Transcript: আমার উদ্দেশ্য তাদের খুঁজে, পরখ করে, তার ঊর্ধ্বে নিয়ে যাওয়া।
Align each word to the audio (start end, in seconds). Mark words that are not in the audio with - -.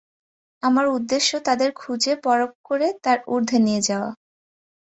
আমার 0.63 0.85
উদ্দেশ্য 0.87 1.31
তাদের 1.45 1.69
খুঁজে, 1.73 2.13
পরখ 2.23 2.51
করে, 2.63 2.87
তার 3.03 3.17
ঊর্ধ্বে 3.27 3.57
নিয়ে 3.59 3.81
যাওয়া। 3.81 4.09